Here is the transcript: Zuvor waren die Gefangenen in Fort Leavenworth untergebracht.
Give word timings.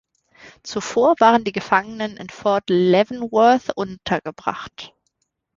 Zuvor 0.63 1.13
waren 1.19 1.43
die 1.43 1.51
Gefangenen 1.51 2.17
in 2.17 2.27
Fort 2.29 2.71
Leavenworth 2.71 3.69
untergebracht. 3.75 4.95